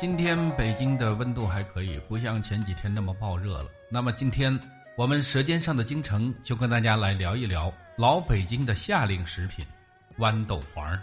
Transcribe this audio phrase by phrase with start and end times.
[0.00, 3.66] 今天北京的温度还可以，不像前几天那么暴热了。
[3.90, 4.58] 那么今天
[4.96, 9.62] 我们《舌尖上的京城》就跟大家来聊一聊老北京的夏令食品——
[10.18, 10.98] 豌豆黄。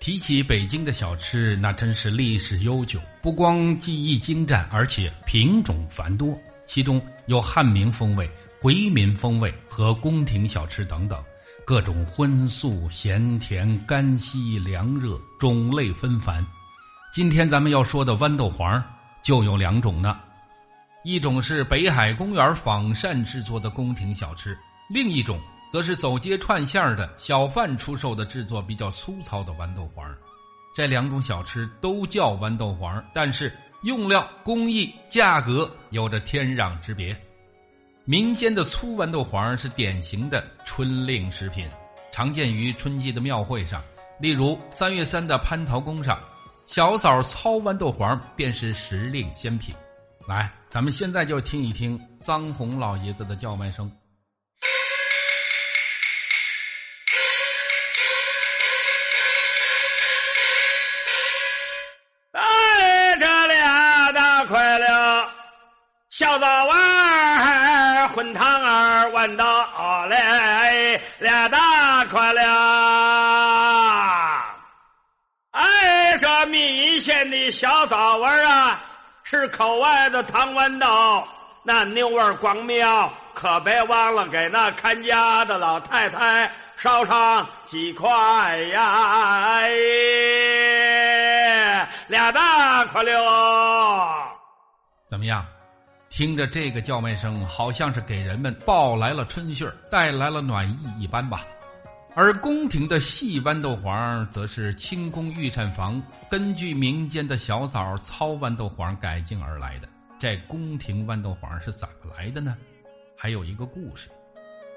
[0.00, 6.36] 提起北京的小吃，那真是历史悠久，不光技艺精湛，而且品种繁多。
[6.66, 8.28] 其中有汉民风味、
[8.60, 11.22] 回民风味和宫廷小吃等等，
[11.64, 16.44] 各种荤素咸甜干稀凉热，种类纷繁。
[17.12, 18.80] 今天咱们要说的豌豆黄
[19.20, 20.20] 就有两种呢，
[21.02, 24.56] 一种是北海公园仿膳制作的宫廷小吃，
[24.88, 25.40] 另一种
[25.72, 30.08] 则是走街串巷的小贩出售的制作比较粗糙的豌豆黄。
[30.72, 33.52] 这两种小吃都叫豌豆黄，但是
[33.82, 37.20] 用料、工艺、价格有着天壤之别。
[38.04, 41.68] 民间的粗豌豆黄是典型的春令食品，
[42.12, 43.82] 常见于春季的庙会上，
[44.20, 46.16] 例如三月三的蟠桃宫上。
[46.72, 49.74] 小枣糙豌豆黄便是时令鲜品，
[50.28, 53.90] 来，咱们现在就听一听张红老爷子的叫卖声。
[62.30, 65.28] 哎，这俩大块了，
[66.08, 69.44] 小枣儿、混汤儿、豌豆
[70.06, 73.69] 嘞，俩大块了。
[76.40, 78.82] 这米线的小枣味儿啊，
[79.22, 81.22] 是口外的糖豌豆。
[81.62, 89.50] 那牛味光妙，可别忘了给那看家的老太太捎上几块呀！
[89.50, 89.68] 哎，
[92.08, 93.22] 俩大块溜。
[95.10, 95.44] 怎么样？
[96.08, 101.42] 听着这个叫卖声，好像是给人们报来了春讯带来了暖意一般吧。
[102.14, 109.88] 而宫廷的细豌豆黄，则是清宫御膳房根据民间的小枣糙豌豆黄改进而来的。
[110.18, 112.56] 这宫廷豌豆黄是怎么来的呢？
[113.16, 114.08] 还有一个故事，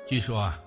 [0.06, 0.60] 据说啊，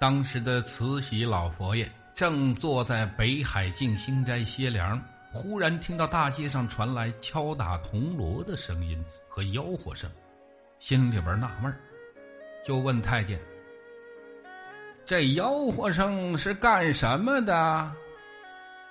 [0.00, 5.00] 当时的慈禧老佛爷正坐在北海静心斋歇凉，
[5.32, 8.98] 忽然听到大街上传来敲打铜锣的声音
[9.28, 10.10] 和吆喝声，
[10.78, 11.72] 心里边纳闷
[12.64, 13.38] 就问太监。
[15.06, 17.92] 这吆喝声是干什么的？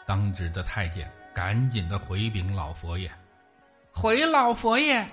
[0.05, 3.11] 当值的太监赶紧的回禀老佛爷
[3.91, 5.05] ：“回老佛爷，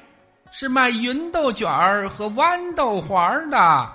[0.53, 3.93] 是卖芸豆卷儿和豌豆黄的。”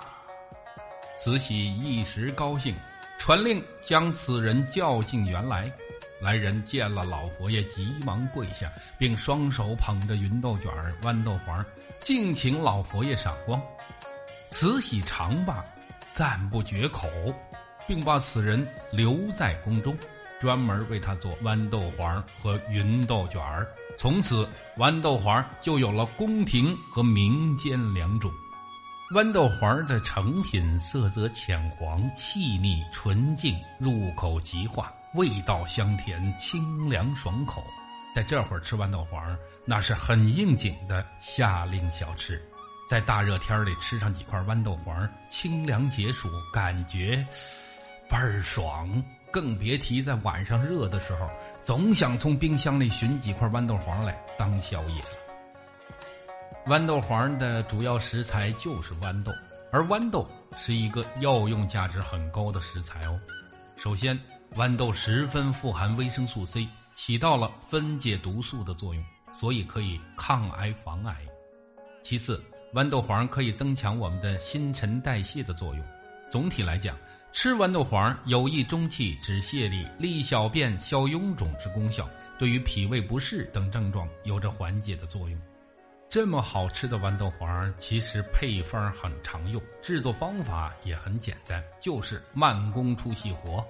[1.16, 2.74] 慈禧一时高兴，
[3.16, 5.72] 传令将此人叫进园来。
[6.20, 11.64] 来人见了老佛爷，急忙跪下，并双手捧着芸豆卷儿、豌豆黄，
[12.00, 13.58] 敬请老佛爷赏光。
[14.50, 15.64] 慈禧尝罢。
[16.18, 17.08] 赞不绝口，
[17.86, 19.96] 并把此人留在宫中，
[20.40, 23.64] 专门为他做豌豆黄和芸豆卷儿。
[23.96, 24.44] 从此，
[24.76, 28.28] 豌豆黄就有了宫廷和民间两种。
[29.12, 37.62] 豌豆黄的成品色泽浅黄、细腻纯净，入口即化，味道香甜、清凉爽口。
[38.12, 42.42] 在这会儿吃豌豆黄，那是很应景的夏令小吃。
[42.88, 47.22] 在大热天里吃上几块豌豆黄，清凉解暑，感觉
[48.08, 48.90] 倍儿爽。
[49.30, 51.28] 更别提在晚上热的时候，
[51.60, 55.08] 总想从冰箱里寻几块豌豆黄来当宵夜了。
[56.64, 59.30] 豌豆黄的主要食材就是豌豆，
[59.70, 60.26] 而豌豆
[60.56, 63.20] 是一个药用价值很高的食材哦。
[63.76, 64.18] 首先，
[64.56, 71.14] 豌豆十分富含维生素 C，起到了分解毒素的作用，所以可以抗癌防癌。
[72.02, 72.42] 其次，
[72.74, 75.84] 豌豆黄可以增强我们的新陈代谢的作用。
[76.28, 76.94] 总体来讲，
[77.32, 82.06] 吃豌豆黄有益中气、止泻痢、利小便、消臃肿之功效，
[82.38, 85.40] 对于脾胃不适等症状有着缓解的作用。
[86.10, 93.66] 这么好吃的豌豆黄，其实配方很常用，制作方法也很简单，就是慢工出细活。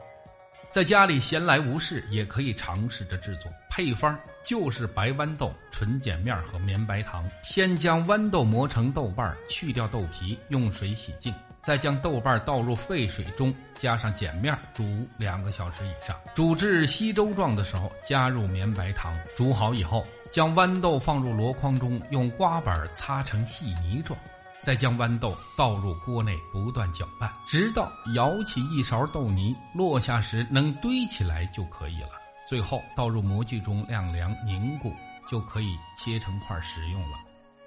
[0.71, 3.51] 在家里闲来无事，也可以尝试着制作。
[3.71, 7.25] 配方就是白豌豆、纯碱面和绵白糖。
[7.43, 14.85] 先将豌豆磨成豆瓣，去掉豆皮，用水洗净，再将豆瓣倒入沸水中，加上碱面，煮
[15.17, 16.15] 两个小时以上。
[16.35, 19.19] 煮至稀粥状的时候，加入绵白糖。
[19.37, 24.19] 煮好以后，将豌豆放入箩筐中，用刮板擦成细泥状。
[24.63, 32.11] 再将豌豆倒入锅内，不断搅拌，直到舀起一勺豆泥落下时能堆起来就可以了。
[32.49, 34.93] 最后倒入模具中晾凉凝固，
[35.31, 37.19] 就可以切成块食用了。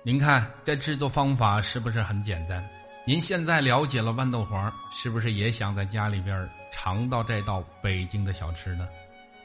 [0.04, 2.68] 您看这制作方法是不是很简单？
[3.06, 8.88] 您现在了解了豌豆黄，是不是也想在家里边尝到这道北京的小吃呢？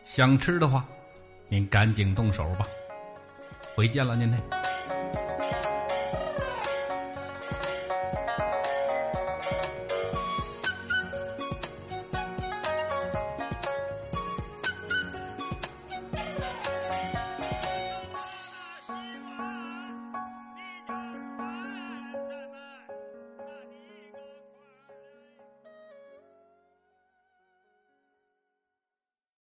[0.04, 0.84] 想吃的话，
[1.48, 2.66] 您赶紧动手吧。
[3.74, 4.65] 回见了您嘞。